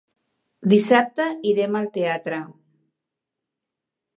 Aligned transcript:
Dissabte 0.73 1.27
irem 1.51 1.77
al 1.81 1.85
teatre. 1.99 2.41